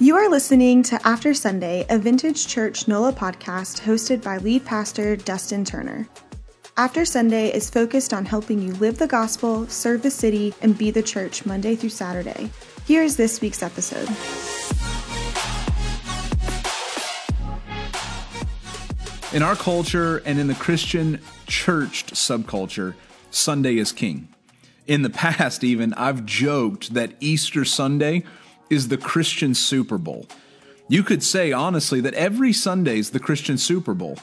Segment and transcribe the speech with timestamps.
[0.00, 5.16] You are listening to After Sunday, a Vintage Church NOLA podcast hosted by lead pastor
[5.16, 6.06] Dustin Turner.
[6.76, 10.92] After Sunday is focused on helping you live the gospel, serve the city, and be
[10.92, 12.48] the church Monday through Saturday.
[12.86, 14.08] Here is this week's episode.
[19.34, 22.94] In our culture and in the Christian churched subculture,
[23.32, 24.28] Sunday is king.
[24.86, 28.22] In the past, even, I've joked that Easter Sunday
[28.70, 30.26] is the Christian Super Bowl.
[30.88, 34.18] You could say, honestly, that every Sunday is the Christian Super Bowl.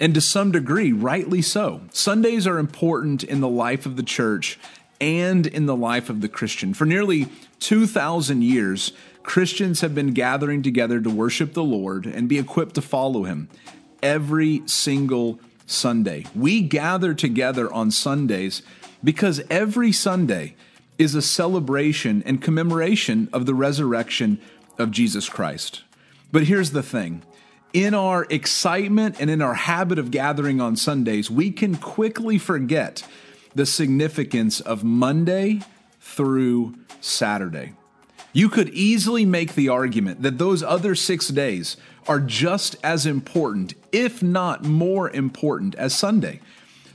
[0.00, 1.82] And to some degree, rightly so.
[1.92, 4.58] Sundays are important in the life of the church
[5.00, 6.74] and in the life of the Christian.
[6.74, 7.28] For nearly
[7.60, 8.92] 2,000 years,
[9.22, 13.48] Christians have been gathering together to worship the Lord and be equipped to follow Him
[14.02, 16.24] every single Sunday.
[16.34, 18.62] We gather together on Sundays
[19.04, 20.56] because every Sunday
[20.98, 24.40] is a celebration and commemoration of the resurrection
[24.78, 25.82] of Jesus Christ.
[26.32, 27.22] But here's the thing
[27.72, 33.06] in our excitement and in our habit of gathering on Sundays, we can quickly forget
[33.54, 35.60] the significance of Monday
[36.00, 37.74] through Saturday.
[38.32, 43.74] You could easily make the argument that those other six days are just as important,
[43.92, 46.40] if not more important, as Sunday.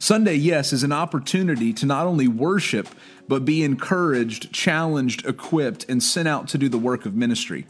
[0.04, 2.90] Sunday, yes, is an opportunity to not only worship,
[3.30, 7.66] but be encouraged, challenged, equipped, and sent out to do the work of ministry.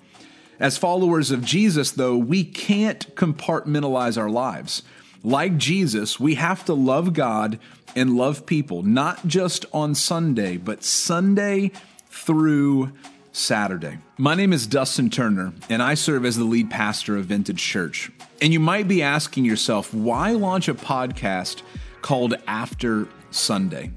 [0.59, 4.81] As followers of Jesus, though, we can't compartmentalize our lives.
[5.21, 7.59] Like Jesus, we have to love God
[7.95, 11.71] and love people, not just on Sunday, but Sunday
[12.07, 12.93] through
[13.31, 13.99] Saturday.
[14.17, 18.11] My name is Dustin Turner, and I serve as the lead pastor of Vintage Church.
[18.41, 21.61] And you might be asking yourself, why launch a podcast
[22.03, 23.91] called After Sunday.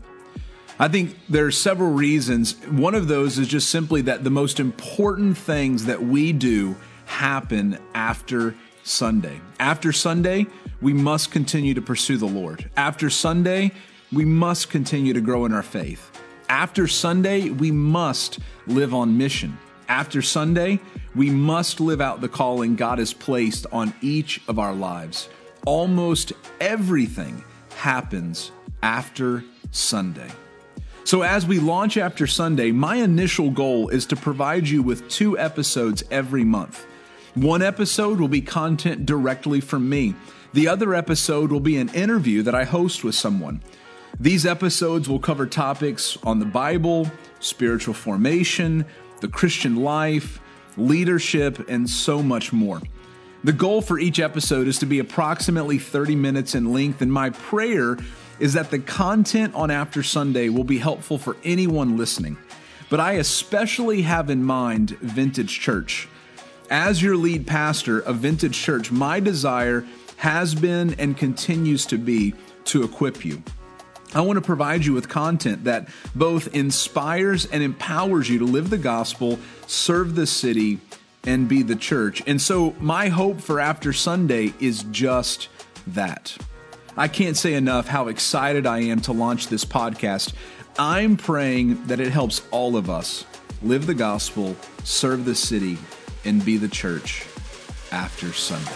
[0.78, 2.54] I think there are several reasons.
[2.68, 7.78] One of those is just simply that the most important things that we do happen
[7.94, 9.40] after Sunday.
[9.58, 10.46] After Sunday,
[10.80, 12.70] we must continue to pursue the Lord.
[12.76, 13.72] After Sunday,
[14.12, 16.10] we must continue to grow in our faith.
[16.48, 19.58] After Sunday, we must live on mission.
[19.88, 20.78] After Sunday,
[21.14, 25.28] we must live out the calling God has placed on each of our lives.
[25.64, 27.42] Almost everything
[27.76, 28.50] happens
[28.82, 30.30] after Sunday.
[31.04, 35.38] So, as we launch after Sunday, my initial goal is to provide you with two
[35.38, 36.84] episodes every month.
[37.34, 40.14] One episode will be content directly from me,
[40.52, 43.60] the other episode will be an interview that I host with someone.
[44.18, 47.10] These episodes will cover topics on the Bible,
[47.40, 48.86] spiritual formation,
[49.20, 50.40] the Christian life,
[50.78, 52.80] leadership, and so much more.
[53.46, 57.30] The goal for each episode is to be approximately 30 minutes in length, and my
[57.30, 57.96] prayer
[58.40, 62.38] is that the content on After Sunday will be helpful for anyone listening.
[62.90, 66.08] But I especially have in mind Vintage Church.
[66.70, 69.86] As your lead pastor of Vintage Church, my desire
[70.16, 72.34] has been and continues to be
[72.64, 73.44] to equip you.
[74.12, 78.70] I want to provide you with content that both inspires and empowers you to live
[78.70, 80.80] the gospel, serve the city,
[81.26, 82.22] and be the church.
[82.26, 85.48] And so, my hope for After Sunday is just
[85.88, 86.36] that.
[86.96, 90.32] I can't say enough how excited I am to launch this podcast.
[90.78, 93.24] I'm praying that it helps all of us
[93.62, 95.76] live the gospel, serve the city,
[96.24, 97.26] and be the church
[97.92, 98.70] after Sunday.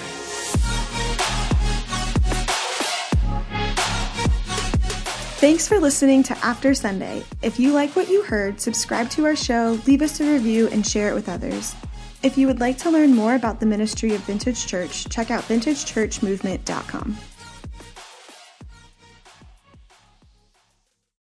[5.41, 7.25] Thanks for listening to After Sunday.
[7.41, 10.87] If you like what you heard, subscribe to our show, leave us a review, and
[10.87, 11.75] share it with others.
[12.23, 15.45] If you would like to learn more about the ministry of Vintage Church, check out
[15.45, 17.17] vintagechurchmovement.com.